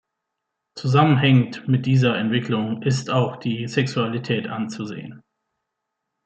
Zusammenhängend 0.73 1.67
mit 1.67 1.85
dieser 1.85 2.17
Entwicklung 2.17 2.81
ist 2.81 3.11
auch 3.11 3.35
die 3.35 3.67
Sexualität 3.67 4.47
anzusehen. 4.47 5.21